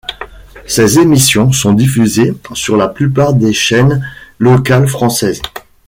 [0.65, 4.03] Ces émissions sont diffusées sur la plupart des chaînes
[4.39, 5.43] locales françaises.